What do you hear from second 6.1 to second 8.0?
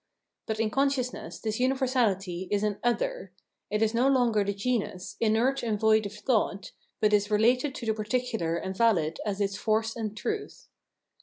thought, but is related to the